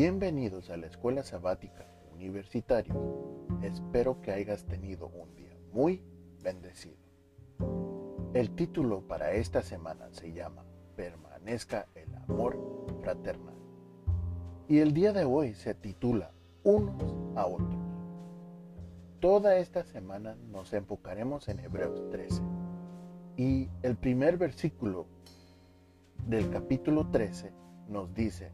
[0.00, 2.94] Bienvenidos a la Escuela Sabática Universitaria.
[3.62, 6.04] Espero que hayas tenido un día muy
[6.40, 6.94] bendecido.
[8.32, 10.62] El título para esta semana se llama
[10.94, 13.56] Permanezca el amor fraternal.
[14.68, 16.30] Y el día de hoy se titula
[16.62, 17.02] Unos
[17.34, 17.82] a otros.
[19.18, 22.40] Toda esta semana nos enfocaremos en Hebreos 13.
[23.36, 25.06] Y el primer versículo
[26.24, 27.52] del capítulo 13
[27.88, 28.52] nos dice,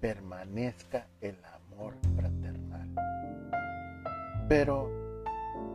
[0.00, 2.88] permanezca el amor fraternal.
[4.48, 4.90] Pero,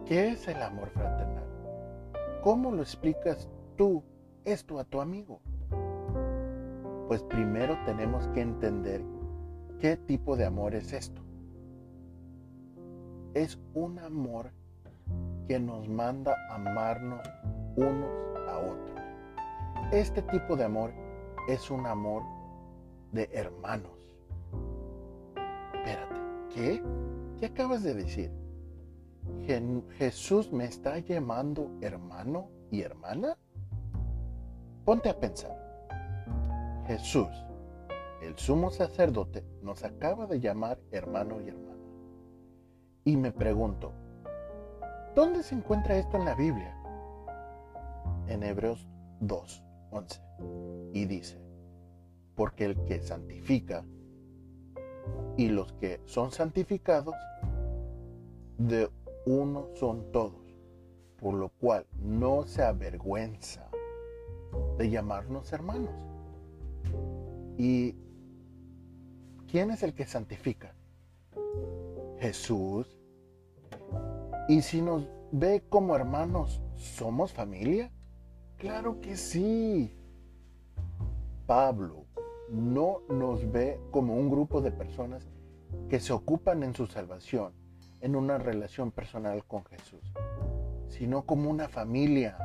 [0.06, 1.44] ¿qué es el amor fraternal?
[2.42, 3.48] ¿Cómo lo explicas
[3.78, 4.04] tú
[4.46, 5.40] esto a tu amigo?
[7.08, 9.02] Pues primero tenemos que entender
[9.80, 11.22] qué tipo de amor es esto.
[13.34, 14.52] Es un amor
[15.48, 17.22] que nos manda amarnos
[17.76, 18.10] unos
[18.48, 19.02] a otros.
[19.92, 20.92] Este tipo de amor
[21.50, 22.24] es un amor
[23.12, 24.03] de hermanos
[26.54, 26.82] ¿qué?
[27.40, 28.32] ¿Qué acabas de decir?
[29.98, 33.38] ¿Jesús me está llamando hermano y hermana?
[34.86, 35.58] Ponte a pensar.
[36.88, 37.30] Jesús,
[38.22, 41.74] el sumo sacerdote, nos acaba de llamar hermano y hermana.
[43.06, 43.92] Y me pregunto,
[45.16, 46.78] ¿dónde se encuentra esto en la Biblia?
[48.28, 48.88] En Hebreos
[49.22, 50.22] 2, 11.
[50.94, 51.42] Y dice,
[52.36, 53.86] porque el que santifica
[55.38, 57.16] y los que son santificados,
[58.58, 58.90] de
[59.26, 60.56] uno son todos,
[61.20, 63.70] por lo cual no se avergüenza
[64.78, 65.94] de llamarnos hermanos.
[67.58, 67.96] ¿Y
[69.50, 70.74] quién es el que santifica?
[72.20, 72.98] Jesús.
[74.48, 77.92] ¿Y si nos ve como hermanos, somos familia?
[78.58, 79.96] Claro que sí.
[81.46, 82.06] Pablo
[82.50, 85.28] no nos ve como un grupo de personas
[85.90, 87.54] que se ocupan en su salvación,
[88.02, 90.14] en una relación personal con Jesús,
[90.90, 92.38] sino como una familia,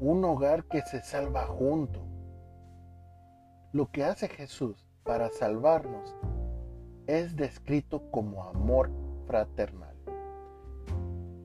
[0.00, 2.00] un hogar que se salva junto.
[3.72, 6.16] Lo que hace Jesús para salvarnos
[7.06, 8.90] es descrito como amor
[9.26, 9.96] fraternal.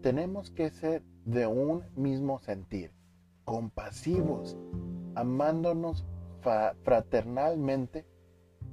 [0.02, 2.92] Tenemos que ser de un mismo sentir,
[3.44, 4.58] compasivos,
[5.16, 6.06] amándonos
[6.84, 8.06] fraternalmente,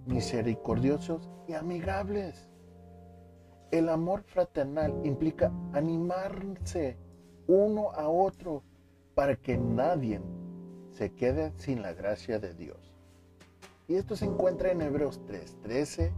[0.07, 2.49] misericordiosos y amigables.
[3.71, 6.97] El amor fraternal implica animarse
[7.47, 8.63] uno a otro
[9.15, 10.21] para que nadie
[10.91, 12.93] se quede sin la gracia de Dios.
[13.89, 16.13] Y esto se encuentra en Hebreos 3, 13,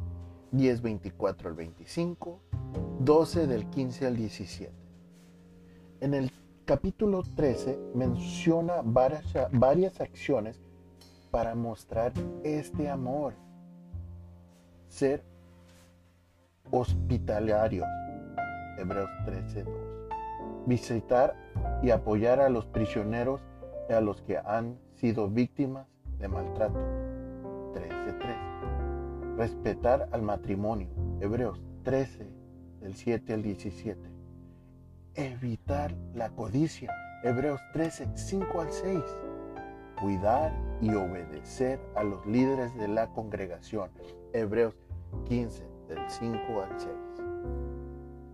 [0.53, 2.41] 10, 24 al 25,
[3.01, 4.73] 12 del 15 al 17.
[6.01, 6.31] En el
[6.65, 10.61] capítulo 13 menciona varias, varias acciones
[11.35, 12.13] para mostrar
[12.45, 13.35] este amor.
[14.87, 15.25] Ser
[16.71, 17.89] hospitalarios.
[18.79, 19.67] Hebreos 13:2.
[20.65, 21.35] Visitar
[21.83, 23.41] y apoyar a los prisioneros
[23.91, 25.89] y a los que han sido víctimas
[26.21, 26.79] de maltrato.
[27.73, 29.37] 13:3.
[29.37, 30.87] Respetar al matrimonio.
[31.19, 32.29] Hebreos 13
[32.79, 34.09] del 7 al 17.
[35.17, 36.95] Evitar la codicia.
[37.25, 39.03] Hebreos 13, 5 al 6
[40.05, 43.89] cuidar y obedecer a los líderes de la congregación.
[44.35, 44.75] Hebreos
[45.25, 46.93] 15, del 5 al 6.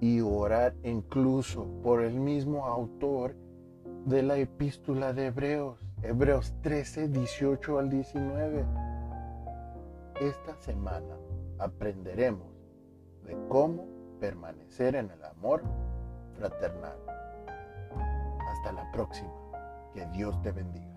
[0.00, 3.36] Y orar incluso por el mismo autor
[4.04, 8.64] de la epístola de Hebreos, Hebreos 13, 18 al 19.
[10.20, 11.14] Esta semana
[11.60, 12.48] aprenderemos
[13.25, 13.86] de cómo
[14.19, 15.62] permanecer en el amor
[16.36, 16.98] fraternal.
[18.50, 19.30] Hasta la próxima.
[19.94, 20.89] Que Dios te bendiga.